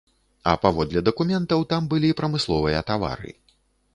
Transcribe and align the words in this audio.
А 0.51 0.53
паводле 0.63 1.01
дакументаў, 1.09 1.59
там 1.75 1.89
былі 1.93 2.09
прамысловыя 2.21 2.79
тавары. 2.91 3.31